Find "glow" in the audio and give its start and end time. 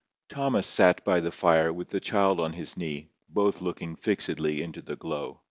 4.95-5.39